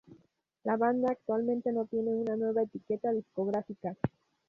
[0.63, 3.95] La banda actualmente no tiene una nueva etiqueta discográfica.